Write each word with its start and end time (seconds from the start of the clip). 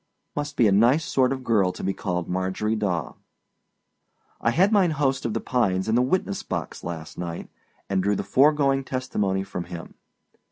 Must 0.35 0.55
be 0.57 0.67
a 0.67 0.71
nice 0.71 1.05
sort 1.05 1.31
of 1.31 1.43
girl 1.43 1.71
to 1.73 1.83
be 1.83 1.93
called 1.93 2.27
Marjorie 2.27 2.75
Daw. 2.75 3.13
I 4.41 4.49
had 4.49 4.71
mine 4.71 4.89
host 4.97 5.27
of 5.27 5.35
The 5.35 5.39
Pines 5.39 5.87
in 5.87 5.93
the 5.93 6.01
witness 6.01 6.41
box 6.41 6.83
last 6.83 7.19
night, 7.19 7.51
and 7.87 8.01
drew 8.01 8.15
the 8.15 8.23
foregoing 8.23 8.83
testimony 8.83 9.43
from 9.43 9.65
him. 9.65 9.93